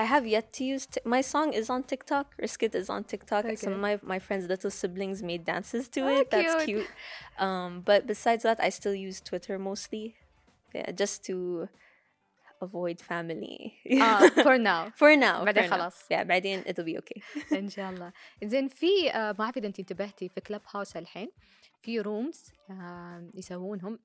I 0.00 0.04
have 0.14 0.26
yet 0.36 0.46
to 0.56 0.62
use 0.74 0.84
t- 0.94 1.00
my 1.14 1.22
song 1.32 1.48
is 1.60 1.66
on 1.74 1.80
TikTok 1.92 2.26
or 2.40 2.46
skit 2.56 2.74
is 2.74 2.88
on 2.96 3.02
TikTok. 3.12 3.42
Some 3.44 3.72
of 3.72 3.78
Okay. 3.78 3.86
my, 3.86 3.92
my 4.12 4.18
friends' 4.26 4.46
little 4.52 4.70
siblings 4.80 5.18
made 5.30 5.42
dances 5.52 5.84
to 5.94 6.00
Oh, 6.06 6.16
it. 6.20 6.30
That's 6.30 6.54
cute. 6.64 6.86
cute. 6.86 6.90
Um, 7.46 7.70
but 7.90 8.00
besides 8.12 8.42
that, 8.48 8.58
I 8.68 8.70
still 8.80 8.96
use 9.08 9.18
Twitter 9.28 9.54
mostly, 9.70 10.06
yeah, 10.74 10.90
just 11.02 11.16
to 11.28 11.34
avoid 12.66 12.98
family. 13.10 13.58
اه 14.02 14.28
فور 14.28 14.56
ناو 14.56 14.90
For 14.90 15.16
now. 15.16 15.44
بعدين 15.44 15.62
for 15.62 15.66
now. 15.66 15.70
خلاص. 15.70 16.02
Yeah, 16.12 16.22
بعدين 16.22 16.62
it'll 16.64 16.84
be 16.84 16.96
okay. 17.02 17.20
ان 17.56 17.68
شاء 17.68 17.90
الله 17.90 18.12
زين 18.44 18.68
في 18.68 19.10
آه، 19.10 19.34
ما 19.38 19.44
اعرف 19.44 19.56
اذا 19.56 19.66
انت 19.66 19.78
انتبهتي 19.78 20.28
في 20.28 20.40
كلب 20.40 20.62
هاوس 20.74 20.96
الحين 20.96 21.30
في 21.82 22.00
رومز 22.00 22.52
يسوونهم 23.34 23.98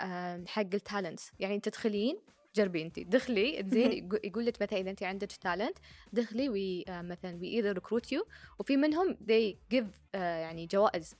آه، 0.00 0.44
حق 0.46 0.60
التالنتس 0.74 1.32
يعني 1.38 1.60
تدخلين 1.60 2.18
جربي 2.59 2.81
انت 2.81 2.99
دخلي 2.99 3.63
زين 3.67 3.91
يقو- 3.91 4.19
يقول 4.23 4.45
لك 4.45 4.61
مثلا 4.61 4.79
إذا 4.79 4.89
انت 4.89 5.03
عندك 5.03 5.31
تالنت 5.31 5.77
دخلي 6.13 6.49
وي 6.49 6.85
آه، 6.89 7.01
مثلا 7.01 7.37
وي 7.41 7.47
ايذر 7.47 7.73
ريكروت 7.73 8.11
يو 8.11 8.27
وفي 8.59 8.77
منهم 8.77 9.17
they 9.29 9.55
give 9.75 9.85
آه، 10.15 10.37
يعني 10.39 10.65
جوائز 10.65 11.15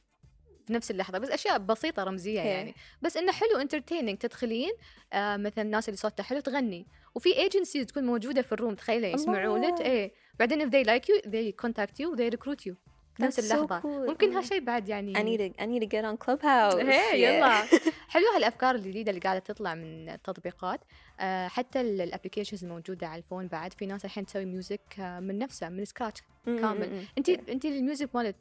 في 0.68 0.74
نفس 0.74 0.92
اللحظة 0.92 1.18
بس 1.18 1.30
أشياء 1.30 1.58
بسيطة 1.58 2.04
رمزية. 2.04 2.40
يعني. 2.42 2.76
بس 3.02 3.18
إنه 3.18 3.32
حلو 3.32 3.62
انترتيننج 3.62 4.18
تدخلين 4.18 4.72
آه 5.14 5.38
مثلا 5.38 5.64
الناس 5.64 5.90
اللي 5.90 5.98
صوتها 5.98 6.24
حلو 6.24 6.40
تغني. 6.40 6.88
وفي 7.16 7.38
ايجنسيز 7.38 7.86
تكون 7.86 8.04
موجودة 8.04 8.42
في 8.42 8.52
الروم 8.52 8.76
تخيلي 8.76 9.12
يسمعون 9.12 9.62
لك 9.62 9.68
الله. 9.74 9.86
إيه. 9.86 10.12
بعدين 10.40 10.70
if 10.70 10.74
they 10.74 10.86
like 10.88 11.04
you 11.06 11.22
they 11.30 11.66
contact 11.68 11.94
you 12.02 12.16
they 12.18 12.38
recruit 12.38 12.70
you. 12.70 12.74
في 13.18 13.24
نفس 13.24 13.40
That's 13.40 13.56
so 13.56 13.68
cool. 13.68 13.86
ممكن 13.86 14.34
Oh. 14.34 14.36
هالشيء 14.36 14.60
بعد 14.60 14.90
يعني 14.90 15.14
I 15.14 15.18
need 15.18 15.42
to 15.54 15.60
I 15.62 15.66
need 15.66 15.84
to 15.84 15.90
get 15.90 16.06
on 16.06 16.26
Clubhouse. 16.26 16.80
Yeah. 16.90 17.14
يلا 17.14 17.62
حلوة 18.14 18.36
هالأفكار 18.36 18.76
الجديدة 18.76 19.10
اللي 19.10 19.22
قاعدة 19.22 19.40
تطلع 19.40 19.76
من 19.76 20.10
التطبيقات 20.10 20.80
آه 21.20 21.48
حتى 21.48 21.82
الابلكيشنز 21.82 22.64
الموجودة 22.64 23.08
على 23.08 23.18
الفون 23.22 23.48
بعد 23.48 23.74
في 23.74 23.86
ناس 23.86 24.06
الحين 24.06 24.26
تسوي 24.26 24.46
ميوزك 24.46 25.00
آه 25.00 25.20
من 25.20 25.40
نفسها 25.40 25.70
من 25.70 25.86
سكراتش 25.86 26.22
كامل. 26.46 27.06
انت. 27.18 27.30
انت 27.30 27.66
الميوزك 27.66 28.16
مالك 28.16 28.36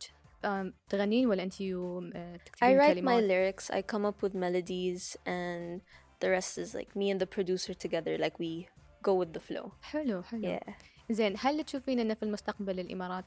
تغنين 0.88 1.26
ولا 1.26 1.42
انت 1.42 1.60
آه، 1.60 2.36
I 2.36 2.40
تكتبين 2.44 2.78
write 2.80 3.08
my 3.08 3.20
lyrics, 3.30 3.74
I 3.74 3.78
come 3.94 4.04
up 4.04 4.22
with 4.28 4.34
melodies, 4.34 5.16
and 5.26 5.80
the 6.24 6.28
rest 6.28 6.58
is 6.58 6.74
like 6.74 6.90
me 7.00 7.10
and 7.12 7.20
the 7.20 7.26
producer 7.36 7.74
together. 7.74 8.18
Like 8.24 8.36
we 8.38 8.68
go 9.08 9.12
with 9.24 9.32
the 9.38 9.40
flow. 9.40 9.68
حلو 9.82 10.22
حلو 10.22 10.56
Yeah. 10.58 10.70
زين 11.10 11.34
هل 11.38 11.64
تشوفين 11.64 11.98
إنه 12.00 12.14
في 12.14 12.22
المستقبل 12.22 12.80
الإمارات 12.80 13.24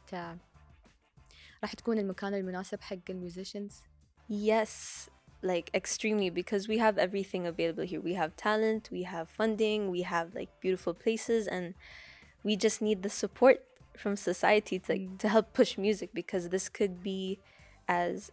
راح 1.62 1.74
تكون 1.74 1.98
المكان 1.98 2.34
المناسب 2.34 2.80
حق 2.80 3.10
الميوزيشنز 3.10 3.82
Yes, 4.28 5.08
like 5.42 5.70
extremely 5.72 6.30
because 6.30 6.66
we 6.66 6.78
have 6.78 6.98
everything 6.98 7.46
available 7.46 7.84
here. 7.84 8.00
We 8.00 8.14
have 8.14 8.34
talent, 8.36 8.88
we 8.90 9.04
have 9.04 9.28
funding, 9.28 9.90
we 9.90 10.02
have 10.02 10.34
like 10.34 10.50
beautiful 10.60 10.94
places, 10.94 11.46
and 11.46 11.74
we 12.42 12.56
just 12.56 12.82
need 12.82 13.04
the 13.04 13.10
support 13.22 13.58
from 13.96 14.16
society 14.16 14.78
to 14.80 14.92
to 15.22 15.28
help 15.28 15.46
push 15.52 15.78
music 15.78 16.10
because 16.12 16.48
this 16.48 16.68
could 16.68 17.02
be 17.02 17.38
as 17.86 18.32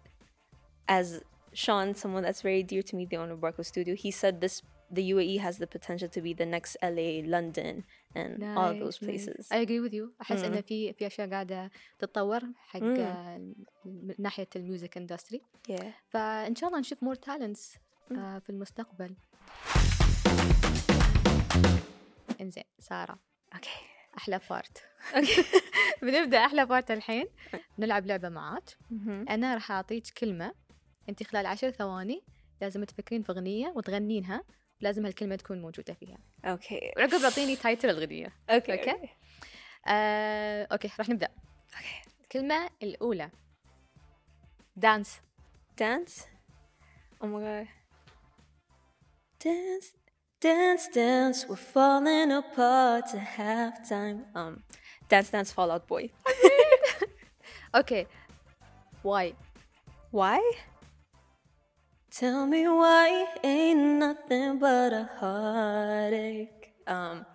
as 0.88 1.22
Sean, 1.54 1.94
someone 1.94 2.24
that's 2.24 2.42
very 2.42 2.63
dear 2.63 2.82
to 2.82 2.96
me, 2.96 3.06
the 3.06 3.18
owner 3.18 3.34
of 3.34 3.40
Barco 3.40 3.63
Studio, 3.63 3.96
he 3.96 4.12
said 4.12 4.42
this 4.42 4.63
the 4.92 5.12
UAE 5.12 5.40
has 5.40 5.58
the 5.58 5.68
potential 5.68 6.08
to 6.10 6.22
be 6.22 6.34
the 6.34 6.46
next 6.46 6.78
LA, 6.84 7.22
London, 7.25 7.84
and 8.15 8.38
nice, 8.38 8.59
all 8.59 8.75
those 8.75 8.99
places. 8.99 9.49
I 9.50 9.57
agree 9.57 9.81
with 9.81 9.93
you. 9.93 10.12
أحس 10.21 10.41
mm. 10.41 10.45
إنه 10.45 10.61
في 10.61 10.93
في 10.93 11.07
أشياء 11.07 11.31
قاعدة 11.31 11.71
تتطور 11.99 12.41
حق 12.57 12.81
mm. 12.81 12.85
ناحية 14.19 14.49
الميوزك 14.57 14.97
اندستري. 14.97 15.43
Yeah. 15.71 15.85
فإن 16.09 16.55
شاء 16.55 16.69
الله 16.69 16.81
نشوف 16.81 16.99
more 17.05 17.19
talents 17.19 17.79
mm. 18.11 18.19
آه، 18.19 18.38
في 18.38 18.50
المستقبل. 18.50 19.15
إنزين 22.41 22.65
سارة. 22.79 23.19
أوكي. 23.55 23.69
Okay. 23.69 24.17
أحلى 24.17 24.41
بارت. 24.50 24.85
أوكي. 25.17 25.45
بنبدأ 26.03 26.38
أحلى 26.38 26.67
بارت 26.67 26.91
الحين. 26.91 27.27
نلعب 27.79 28.07
لعبة 28.07 28.29
معاك. 28.29 28.71
Mm-hmm. 28.71 29.31
أنا 29.31 29.55
راح 29.55 29.73
أعطيك 29.73 30.05
كلمة 30.19 30.55
أنت 31.09 31.23
خلال 31.23 31.47
عشر 31.47 31.71
ثواني 31.71 32.23
لازم 32.61 32.85
تفكرين 32.85 33.23
في 33.23 33.33
أغنية 33.33 33.73
وتغنينها 33.77 34.45
لازم 34.81 35.07
هالكلمة 35.07 35.37
تكون 35.37 35.61
موجودة 35.63 35.95
فيها. 35.95 36.19
أوكي. 36.45 36.93
وعقب 36.97 37.25
أعطيني 37.25 37.57
تايتل 37.57 37.91
الغدية 37.91 38.33
أوكي 38.51 38.73
أوكي؟ 38.73 39.09
آه، 39.87 40.69
أوكي 40.73 40.91
راح 40.99 41.09
نبدأ. 41.09 41.29
أوكي. 41.77 42.03
الكلمة 42.23 42.71
الأولى. 42.83 43.31
دانس 44.77 45.21
دانس 45.79 46.27
ام 47.25 47.67
دانس 49.45 49.95
دانس 50.43 50.89
دانس 50.95 51.45
وير 51.45 51.57
فولين 51.57 52.33
ابارت 52.33 53.15
هاف 53.15 53.89
تايم 53.89 54.33
ام 54.37 54.63
دانس 55.11 55.31
دانس 55.31 55.53
فول 55.53 55.71
اوت 55.71 55.89
بوي 55.89 56.11
أوكي 57.75 58.07
واي 59.05 59.35
واي 60.13 60.41
Tell 62.18 62.46
me 62.46 62.68
why 62.68 63.25
ain't 63.44 63.80
nothing 64.00 64.60
but 64.60 64.94
a 64.94 65.10
heartache. 65.20 66.74
Um, 66.86 67.25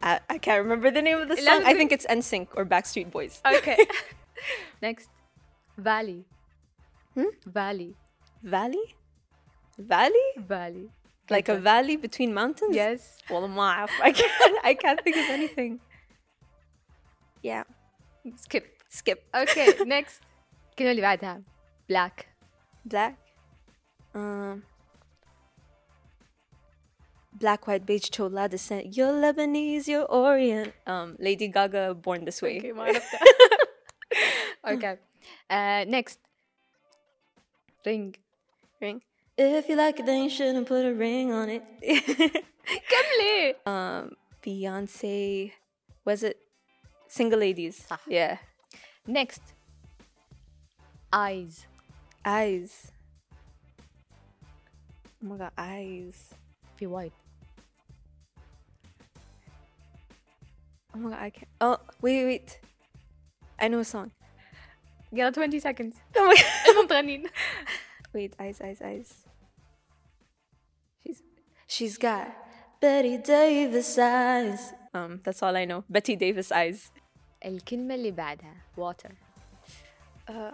I, 0.00 0.20
I 0.30 0.38
can't 0.38 0.62
remember 0.62 0.90
the 0.90 1.02
name 1.02 1.18
of 1.18 1.28
the 1.28 1.36
song. 1.36 1.62
I 1.64 1.74
think 1.74 1.90
it's 1.90 2.06
NSYNC 2.06 2.48
or 2.54 2.64
Backstreet 2.64 3.10
Boys. 3.10 3.40
اوكي 3.46 3.76
next 4.84 5.08
فالي 5.84 6.22
فالي 7.54 7.94
Valley? 8.44 8.94
Valley? 9.78 10.46
فالي 10.48 10.88
Like 11.30 11.48
a 11.48 11.56
valley 11.56 11.96
between 11.96 12.34
mountains? 12.34 12.76
yes 12.76 13.18
Well, 13.30 13.48
ما 13.48 13.86
I 14.02 14.12
can't. 14.12 14.58
I 14.64 14.74
can't 14.74 15.00
think 15.02 15.16
of 15.16 15.30
anything. 15.30 15.80
Yeah. 17.42 17.64
skip 18.36 18.64
Skip. 18.88 19.18
اوكي 19.34 19.72
next 19.72 20.20
الكلمه 20.70 20.90
اللي 20.90 21.02
بعدها 21.02 21.42
black 21.92 22.26
Black. 22.88 23.14
Um. 24.14 24.62
Black, 27.36 27.66
white, 27.66 27.84
beige, 27.84 28.10
chola 28.10 28.48
descent. 28.48 28.96
You're 28.96 29.12
Lebanese, 29.12 29.88
you're 29.88 30.04
Orient. 30.04 30.72
Um, 30.86 31.16
Lady 31.18 31.48
Gaga, 31.48 31.94
born 31.94 32.24
this 32.24 32.40
way. 32.40 32.56
اوكي 32.58 32.72
ما 32.72 32.82
عرفتها 32.84 33.20
اوكي 34.68 34.98
آه، 35.50 35.84
next 35.84 36.16
ring 37.86 38.14
Ring. 38.80 39.00
If 39.36 39.68
you 39.68 39.76
like 39.76 39.98
it, 39.98 40.06
then 40.06 40.22
you 40.24 40.30
shouldn't 40.30 40.66
put 40.68 40.84
a 40.84 40.94
ring 40.94 41.32
on 41.32 41.48
it. 41.48 41.64
كملي 42.88 43.56
um, 43.66 44.16
Beyonce. 44.42 45.52
Was 46.04 46.22
it 46.22 46.36
Single 47.08 47.40
Ladies? 47.40 47.84
صح. 47.90 47.98
Yeah. 48.08 48.36
next 49.08 49.42
eyes 51.12 51.66
Eyes. 52.24 52.92
Oh 55.21 55.27
my 55.27 55.37
god, 55.37 55.51
eyes. 55.57 56.33
Be 56.77 56.87
white. 56.87 57.13
Oh 60.95 60.97
my 60.99 61.09
god, 61.11 61.19
I 61.21 61.29
can't. 61.29 61.47
Oh, 61.61 61.77
wait, 62.01 62.25
wait. 62.25 62.59
I 63.59 63.67
know 63.67 63.79
a 63.79 63.83
song. 63.83 64.11
يلا 65.13 65.31
20 65.31 65.59
seconds. 65.59 65.95
Oh 66.15 66.25
my 66.25 66.87
god. 66.87 67.31
wait, 68.13 68.33
eyes, 68.39 68.61
eyes, 68.61 68.81
eyes. 68.81 69.25
She's 71.03 71.21
she's 71.67 71.97
got 71.97 72.27
Bette 72.81 73.17
Davis 73.17 73.97
eyes. 73.97 74.73
Um, 74.93 75.19
that's 75.23 75.43
all 75.43 75.55
I 75.55 75.65
know. 75.65 75.83
Bette 75.89 76.15
Davis 76.15 76.51
eyes. 76.51 76.91
الكلمة 77.45 77.95
اللي 77.95 78.11
بعدها 78.11 78.53
water. 78.77 79.11
Uh, 80.29 80.53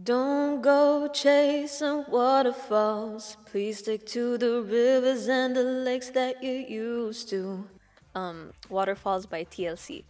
don't 0.00 0.62
go 0.62 1.08
chasing 1.08 2.06
waterfalls. 2.08 3.36
Please 3.44 3.80
stick 3.80 4.06
to 4.06 4.38
the 4.38 4.62
rivers 4.62 5.28
and 5.28 5.54
the 5.54 5.62
lakes 5.62 6.08
that 6.10 6.42
you 6.42 6.52
used 6.52 7.28
to. 7.28 7.68
Um, 8.14 8.52
Waterfalls 8.70 9.26
by 9.26 9.44
TLC. 9.44 10.04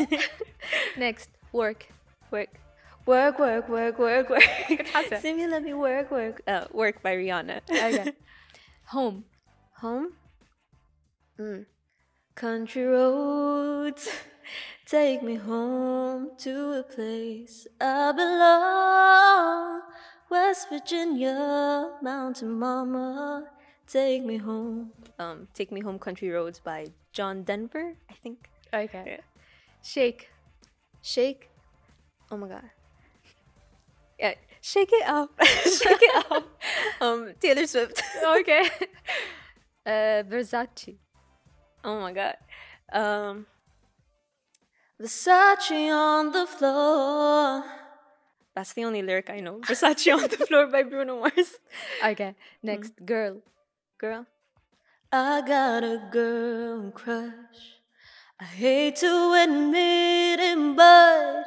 Okay. 0.00 0.18
Next, 0.96 1.30
work, 1.52 1.86
work, 2.32 2.58
work, 3.06 3.38
work, 3.38 3.68
work, 3.68 3.98
work, 3.98 4.30
work. 4.30 4.42
Simi, 5.20 5.46
let 5.46 5.62
me 5.62 5.72
work, 5.72 6.10
work. 6.10 6.42
Uh, 6.46 6.64
work 6.72 7.00
by 7.00 7.14
Rihanna. 7.14 7.60
Okay. 7.70 8.12
Home, 8.86 9.24
home. 9.74 10.14
Mm. 11.38 11.66
Country 12.34 12.84
roads 12.84 14.08
take 14.88 15.22
me 15.22 15.34
home 15.34 16.30
to 16.38 16.72
a 16.72 16.82
place 16.82 17.66
I 17.80 18.12
belong. 18.12 19.82
West 20.30 20.68
Virginia, 20.70 21.92
Mountain 22.02 22.52
Mama, 22.52 23.48
take 23.86 24.24
me 24.24 24.38
home. 24.38 24.92
Um, 25.18 25.48
Take 25.52 25.72
Me 25.72 25.80
Home 25.80 25.98
Country 25.98 26.30
Roads 26.30 26.60
by 26.60 26.86
John 27.12 27.42
Denver, 27.42 27.94
I 28.08 28.14
think. 28.14 28.48
okay 28.72 29.20
shake 29.82 30.30
Shake. 31.00 31.48
Oh 32.30 32.36
my 32.36 32.48
god. 32.48 32.70
Yeah, 34.18 34.34
shake 34.60 34.90
it 34.92 35.08
up. 35.08 35.30
shake 35.44 36.02
it 36.02 36.26
up. 36.30 36.44
Um, 37.00 37.32
Taylor 37.40 37.66
Swift. 37.66 38.02
okay 38.26 38.62
uh, 39.86 40.22
Versace 40.26 40.96
Oh 41.84 42.00
my 42.00 42.12
god. 42.12 42.36
Um 42.92 43.46
Versace 45.00 45.92
on 45.92 46.32
the 46.32 46.46
floor. 46.46 47.64
That's 48.54 48.72
the 48.72 48.84
only 48.84 49.02
lyric 49.02 49.30
I 49.30 49.40
know. 49.40 49.60
Versace 49.68 50.12
on 50.12 50.28
the 50.28 50.44
floor 50.46 50.66
by 50.66 50.82
Bruno 50.82 51.20
Mars. 51.20 51.58
okay 52.04 52.34
next 52.62 52.96
mm. 52.96 53.06
girl 53.06 53.42
Girl. 53.98 54.26
I 55.10 55.42
got 55.44 55.82
a 55.82 56.00
girl 56.12 56.92
crush. 56.92 57.80
I 58.38 58.44
hate 58.44 58.94
to 59.02 59.32
admit 59.42 60.38
it, 60.38 60.76
but 60.76 61.44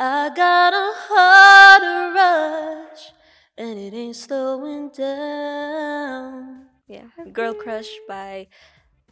I 0.00 0.30
got 0.34 0.72
a 0.72 0.92
heart 1.04 1.82
rush. 2.16 3.12
And 3.58 3.78
it 3.78 3.92
ain't 3.92 4.16
slowing 4.16 4.88
down. 4.88 6.68
Yeah. 6.88 7.08
Girl 7.30 7.52
Crush 7.52 7.90
by 8.08 8.46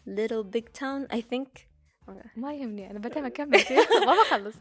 Little 0.06 0.42
Big 0.42 0.72
Town, 0.72 1.06
I 1.10 1.20
think. 1.20 1.68
Okay. 2.09 2.27
ما 2.35 2.53
يهمني 2.53 2.91
انا 2.91 2.99
بعدين 2.99 3.25
اكمل 3.25 3.59
فيه 3.59 3.75
ما 4.05 4.13
بخلص 4.21 4.55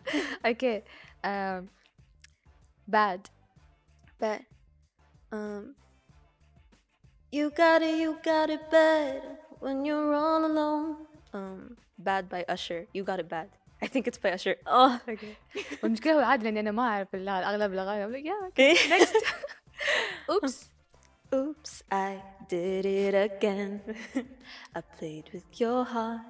اوكي 0.46 0.82
um, 1.26 1.64
bad 2.90 3.20
But 4.22 4.40
um 5.32 5.62
You 7.38 7.50
got 7.50 7.80
it, 7.88 7.94
you 8.02 8.10
got 8.32 8.48
it 8.56 8.62
bad 8.70 9.20
when 9.64 9.76
you're 9.88 10.14
all 10.24 10.42
alone. 10.50 10.88
Um 11.34 11.60
Bad 12.08 12.24
by 12.34 12.40
Usher. 12.54 12.80
You 12.96 13.02
got 13.10 13.18
it 13.24 13.28
bad. 13.36 13.48
I 13.84 13.86
think 13.92 14.04
it's 14.10 14.20
by 14.24 14.30
Usher. 14.38 14.56
Oh 14.66 14.92
اوكي 15.08 15.34
والمشكله 15.82 16.12
هو 16.14 16.20
عادي 16.20 16.44
لاني 16.44 16.60
انا 16.60 16.70
ما 16.70 16.82
اعرف 16.88 17.14
ال- 17.14 17.28
اغلب 17.28 17.72
الاغاني 17.72 18.04
I'm 18.06 18.16
like, 18.16 18.26
yeah 18.30 18.48
okay 18.50 18.88
next 18.90 19.14
oops 20.34 20.56
Oops, 21.34 21.72
I 21.90 22.12
did 22.52 22.84
it 23.02 23.14
again. 23.28 23.72
I 24.78 24.80
played 24.96 25.26
with 25.34 25.48
your 25.62 25.80
heart. 25.94 26.22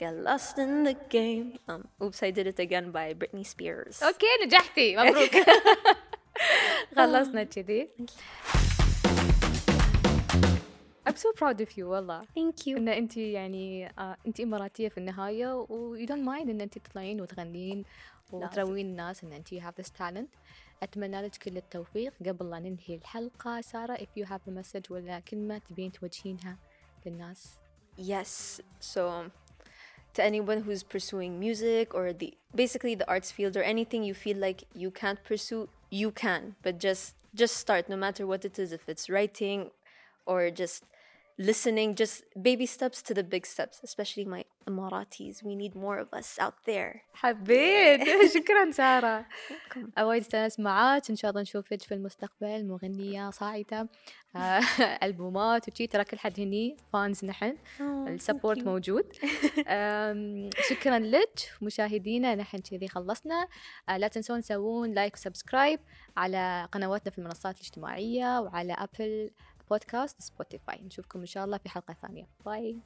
Got 0.00 0.14
lost 0.28 0.58
in 0.58 0.84
the 0.88 0.96
game. 1.16 1.58
Um, 1.68 1.82
Oops, 2.02 2.22
I 2.22 2.30
did 2.30 2.46
it 2.52 2.58
again 2.66 2.90
by 2.90 3.06
Britney 3.14 3.46
Spears. 3.46 4.02
اوكي 4.02 4.26
نجحتي 4.46 4.96
مبروك 4.96 5.30
خلصنا 6.96 7.44
كذي 7.44 7.88
I'm 11.08 11.16
so 11.16 11.32
proud 11.32 11.60
of 11.60 11.76
you 11.76 11.84
والله 11.84 12.20
Thank 12.20 12.66
you. 12.66 12.76
ان 12.76 12.88
انت 12.88 13.16
يعني 13.16 13.86
آه 13.98 14.16
انت 14.26 14.40
اماراتيه 14.40 14.88
في 14.88 14.98
النهايه 14.98 15.54
و 15.54 15.96
you 15.98 16.06
don't 16.08 16.26
mind 16.26 16.48
ان 16.50 16.60
انت 16.60 16.78
تطلعين 16.78 17.20
وتغنين 17.20 17.84
وتروين 18.32 18.86
الناس 18.86 19.24
ان 19.24 19.32
انت 19.32 19.54
you 19.54 19.58
have 19.58 19.82
this 19.84 19.88
talent 20.00 20.28
اتمنى 20.82 21.22
لك 21.22 21.36
كل 21.36 21.56
التوفيق 21.56 22.12
قبل 22.26 22.50
لا 22.50 22.58
ننهي 22.58 22.94
الحلقه 22.94 23.60
ساره 23.60 23.94
if 23.96 24.20
you 24.22 24.26
have 24.26 24.52
a 24.52 24.62
message 24.62 24.90
ولا 24.90 25.20
كلمه 25.20 25.58
تبين 25.58 25.92
توجهينها 25.92 26.58
للناس 27.06 27.56
Yes. 27.98 28.60
So, 28.94 29.02
to 30.15 30.23
anyone 30.23 30.61
who's 30.61 30.83
pursuing 30.83 31.39
music 31.39 31.93
or 31.93 32.13
the 32.13 32.33
basically 32.53 32.95
the 32.95 33.07
arts 33.07 33.31
field 33.31 33.55
or 33.55 33.63
anything 33.63 34.03
you 34.03 34.13
feel 34.13 34.37
like 34.37 34.63
you 34.73 34.89
can't 34.91 35.23
pursue, 35.23 35.69
you 35.89 36.11
can. 36.11 36.55
But 36.63 36.79
just 36.79 37.15
just 37.35 37.57
start, 37.57 37.89
no 37.89 37.97
matter 37.97 38.25
what 38.25 38.45
it 38.45 38.57
is. 38.57 38.71
If 38.71 38.89
it's 38.89 39.09
writing 39.09 39.71
or 40.25 40.49
just 40.49 40.83
listening, 41.37 41.95
just 41.95 42.23
baby 42.41 42.65
steps 42.65 43.01
to 43.01 43.13
the 43.13 43.23
big 43.23 43.45
steps. 43.45 43.81
Especially 43.83 44.25
my 44.25 44.43
Emiratis, 44.69 45.43
we 45.43 45.55
need 45.55 45.75
more 45.75 45.97
of 45.99 46.09
us 46.13 46.39
out 46.39 46.55
there. 46.65 47.01
حبيت. 47.13 48.01
شكرا 48.35 48.71
سارة. 48.71 49.25
وايد 49.97 50.21
استانست 50.21 50.59
معاك 50.59 51.09
إن 51.09 51.15
شاء 51.15 51.31
الله 51.31 51.41
نشوفك 51.41 51.81
في 51.81 51.93
المستقبل 51.93 52.65
مغنية 52.67 53.29
صاعدة 53.29 53.89
آه، 54.35 54.61
ألبومات 55.03 55.69
وشي. 55.69 55.87
ترى 55.87 56.03
كل 56.03 56.19
حد 56.19 56.39
هني 56.39 56.77
فانز 56.93 57.25
نحن. 57.25 57.57
السبورت 57.81 58.59
موجود. 58.59 59.13
شكرا 60.69 60.99
لك 60.99 61.39
مشاهدينا. 61.61 62.35
نحن 62.35 62.57
كذي 62.57 62.87
خلصنا. 62.87 63.47
آه، 63.89 63.97
لا 63.97 64.07
تنسون 64.07 64.41
تسوون 64.41 64.93
لايك 64.93 65.13
وسبسكرايب 65.13 65.79
على 66.17 66.67
قنواتنا 66.71 67.11
في 67.11 67.17
المنصات 67.17 67.55
الاجتماعية 67.55 68.39
وعلى 68.41 68.73
ابل 68.73 69.31
بودكاست 69.69 70.21
سبوتيفاي. 70.21 70.81
نشوفكم 70.85 71.19
إن 71.19 71.25
شاء 71.25 71.45
الله 71.45 71.57
في 71.57 71.69
حلقة 71.69 71.95
ثانية. 72.01 72.27
باي. 72.45 72.77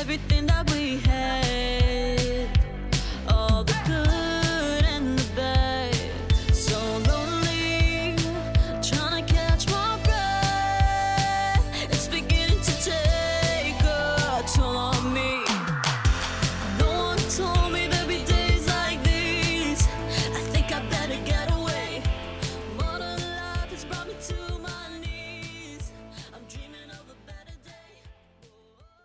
Everything 0.00 0.46
that 0.46 0.64
we 0.72 0.84
have 1.06 1.15